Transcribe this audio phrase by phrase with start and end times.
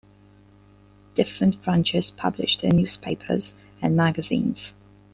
[1.13, 3.53] Different branches publish their newspapers
[3.83, 4.73] and magazines.